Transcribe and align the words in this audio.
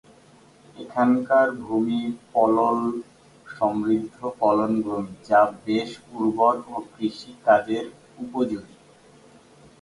এখানকার 0.75 1.47
ভূমি 1.61 2.01
পলল 2.31 2.79
সমৃদ্ধ 3.47 4.17
প্লাবনভূমি, 4.37 5.13
যা 5.27 5.41
বেশ 5.65 5.89
উর্বর 6.13 6.55
ও 6.67 6.75
কৃষি 6.91 7.31
কাজের 7.45 7.85
উপযোগী। 8.17 8.75